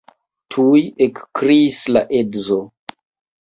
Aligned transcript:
Tuj 0.53 0.79
ekkriis 1.07 1.83
la 1.93 2.03
edzo. 2.23 2.59